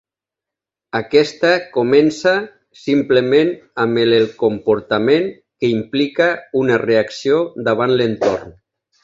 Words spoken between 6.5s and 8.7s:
una reacció davant l'entorn.